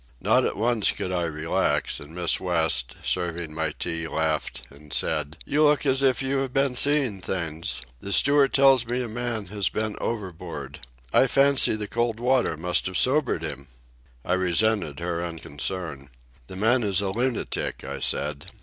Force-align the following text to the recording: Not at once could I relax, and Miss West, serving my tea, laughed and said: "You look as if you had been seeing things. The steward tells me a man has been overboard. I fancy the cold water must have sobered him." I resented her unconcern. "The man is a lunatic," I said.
Not 0.19 0.45
at 0.45 0.57
once 0.57 0.89
could 0.89 1.11
I 1.11 1.25
relax, 1.25 1.99
and 1.99 2.15
Miss 2.15 2.39
West, 2.39 2.95
serving 3.03 3.53
my 3.53 3.71
tea, 3.77 4.07
laughed 4.07 4.63
and 4.71 4.91
said: 4.91 5.37
"You 5.45 5.63
look 5.65 5.85
as 5.85 6.01
if 6.01 6.23
you 6.23 6.39
had 6.39 6.51
been 6.51 6.75
seeing 6.75 7.21
things. 7.21 7.85
The 7.99 8.11
steward 8.11 8.51
tells 8.51 8.87
me 8.87 9.03
a 9.03 9.07
man 9.07 9.45
has 9.49 9.69
been 9.69 9.95
overboard. 10.01 10.79
I 11.13 11.27
fancy 11.27 11.75
the 11.75 11.87
cold 11.87 12.19
water 12.19 12.57
must 12.57 12.87
have 12.87 12.97
sobered 12.97 13.43
him." 13.43 13.67
I 14.25 14.33
resented 14.33 14.99
her 15.01 15.23
unconcern. 15.23 16.09
"The 16.47 16.55
man 16.55 16.81
is 16.81 17.01
a 17.01 17.11
lunatic," 17.11 17.83
I 17.83 17.99
said. 17.99 18.47